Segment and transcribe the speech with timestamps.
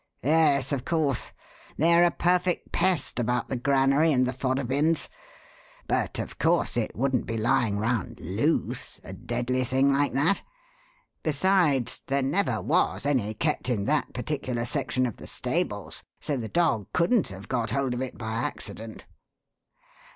[0.23, 1.31] "Yes, of course.
[1.77, 5.09] They are a perfect pest about the granary and the fodder bins.
[5.87, 10.41] But of course it wouldn't be lying round loose a deadly thing like that.
[11.21, 16.47] Besides, there never was any kept in that particular section of the stables, so the
[16.49, 19.05] dog couldn't have got hold of it by accident.